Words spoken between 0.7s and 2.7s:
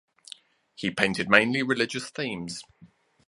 He painted mainly religious themes.